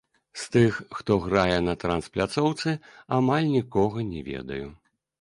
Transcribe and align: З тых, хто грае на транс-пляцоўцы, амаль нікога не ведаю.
З 0.43 0.45
тых, 0.53 0.79
хто 0.99 1.17
грае 1.25 1.59
на 1.67 1.75
транс-пляцоўцы, 1.85 2.69
амаль 3.21 3.49
нікога 3.57 4.11
не 4.13 4.29
ведаю. 4.35 4.67